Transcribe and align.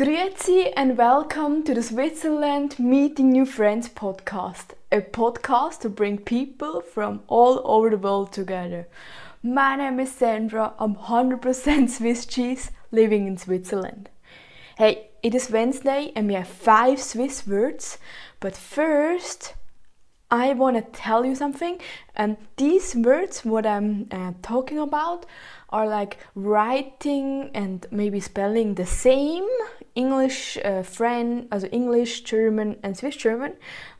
Grüezi 0.00 0.72
and 0.78 0.96
welcome 0.96 1.62
to 1.62 1.74
the 1.74 1.82
Switzerland 1.82 2.78
Meeting 2.78 3.32
New 3.32 3.44
Friends 3.44 3.86
podcast, 3.90 4.72
a 4.90 5.02
podcast 5.02 5.80
to 5.80 5.90
bring 5.90 6.16
people 6.16 6.80
from 6.80 7.20
all 7.26 7.60
over 7.66 7.90
the 7.90 7.98
world 7.98 8.32
together. 8.32 8.88
My 9.42 9.76
name 9.76 10.00
is 10.00 10.10
Sandra, 10.10 10.72
I'm 10.78 10.94
100% 10.94 11.90
Swiss 11.98 12.24
cheese 12.24 12.70
living 12.90 13.26
in 13.26 13.36
Switzerland. 13.36 14.08
Hey, 14.78 15.10
it 15.22 15.34
is 15.34 15.50
Wednesday 15.50 16.12
and 16.16 16.28
we 16.28 16.32
have 16.32 16.48
five 16.48 16.98
Swiss 16.98 17.46
words, 17.46 17.98
but 18.40 18.56
first, 18.56 19.52
I 20.30 20.54
want 20.54 20.76
to 20.76 20.98
tell 20.98 21.26
you 21.26 21.34
something. 21.34 21.78
And 22.16 22.38
these 22.56 22.94
words, 22.94 23.44
what 23.44 23.66
I'm 23.66 24.06
uh, 24.10 24.32
talking 24.40 24.78
about, 24.78 25.26
are 25.70 25.86
like 25.86 26.18
writing 26.34 27.50
and 27.52 27.86
maybe 27.90 28.20
spelling 28.20 28.76
the 28.76 28.86
same 28.86 29.48
English, 29.94 30.58
uh, 30.64 30.82
French, 30.82 31.46
also 31.50 31.66
English, 31.68 32.22
German, 32.22 32.78
and 32.82 32.96
Swiss 32.96 33.16
German, 33.16 33.54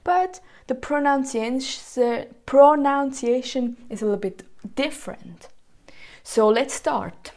but 0.04 0.40
the 0.66 0.74
pronunciation 0.74 2.26
pronunciation 2.46 3.76
is 3.88 4.02
a 4.02 4.04
little 4.04 4.20
bit 4.20 4.44
different. 4.76 5.48
So 6.22 6.48
let's 6.48 6.74
start. 6.74 7.32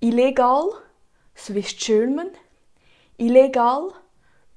Illegal, 0.00 0.82
Swiss 1.34 1.72
German, 1.72 2.32
illegal, 3.18 3.96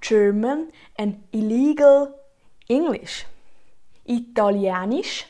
German, 0.02 0.72
and 0.98 1.24
illegal, 1.32 2.16
English. 2.68 3.26
Italienisch, 4.08 5.26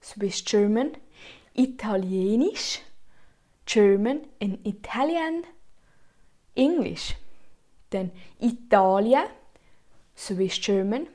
Swiss 0.00 0.42
German, 0.42 0.96
Italienisch, 1.56 2.80
German 3.64 4.26
and 4.40 4.58
Italian, 4.64 5.44
English. 6.54 7.14
Then 7.90 8.12
Italia, 8.40 9.30
Swiss 10.14 10.58
German, 10.58 11.08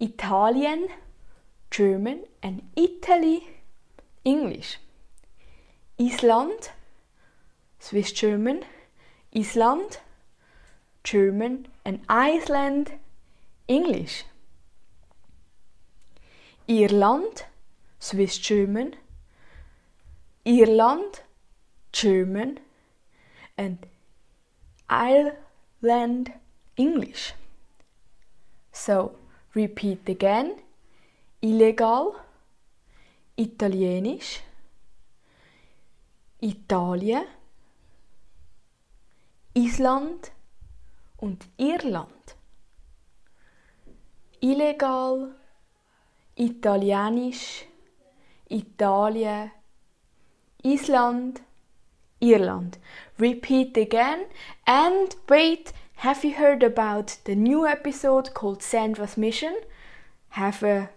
Italien, 0.00 0.88
German 1.70 2.24
and 2.42 2.62
Italy, 2.76 3.48
English. 4.24 4.78
Island, 5.98 6.70
Swiss 7.78 8.12
German, 8.12 8.64
Island, 9.34 9.98
German 11.04 11.68
and 11.84 12.00
Iceland, 12.08 12.92
English. 13.68 14.24
Irland, 16.68 17.44
Swiss 17.98 18.38
German, 18.38 18.96
Irland, 20.46 21.20
German, 21.92 22.58
and 23.58 23.78
Ireland, 24.88 26.32
English. 26.76 27.34
So, 28.72 29.16
repeat 29.54 30.08
again. 30.08 30.56
Illegal, 31.40 32.14
Italienisch, 33.36 34.40
Italien, 36.40 37.24
Island. 39.54 40.32
Und 41.16 41.46
Irland. 41.56 42.36
Illegal, 44.40 45.34
Italienisch, 46.34 47.64
Italien, 48.50 49.50
Island, 50.62 51.40
Ireland. 52.32 52.78
Repeat 53.18 53.76
again 53.76 54.26
and 54.66 55.14
wait, 55.28 55.72
have 55.96 56.24
you 56.24 56.34
heard 56.34 56.62
about 56.62 57.18
the 57.24 57.34
new 57.34 57.66
episode 57.66 58.34
called 58.34 58.62
Sandra's 58.62 59.16
Mission? 59.16 59.56
Have 60.30 60.62
a 60.62 60.90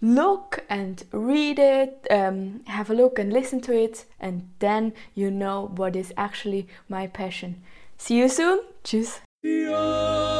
look 0.00 0.64
and 0.68 1.04
read 1.12 1.58
it, 1.58 2.06
um, 2.10 2.60
have 2.66 2.90
a 2.90 2.94
look 2.94 3.18
and 3.18 3.32
listen 3.32 3.60
to 3.62 3.72
it, 3.72 4.04
and 4.20 4.50
then 4.58 4.92
you 5.14 5.30
know 5.30 5.72
what 5.76 5.96
is 5.96 6.12
actually 6.16 6.66
my 6.88 7.06
passion. 7.06 7.62
See 7.96 8.18
you 8.18 8.28
soon. 8.28 8.60
Tschüss. 8.82 9.20
Ja. 9.42 10.33